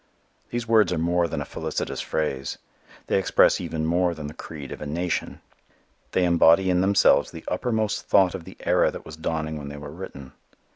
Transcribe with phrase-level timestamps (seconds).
[0.49, 2.57] The words are more than a felicitous phrase.
[3.05, 5.41] They express even more than the creed of a nation.
[6.13, 9.77] They embody in themselves the uppermost thought of the era that was dawning when they
[9.77, 10.33] were written.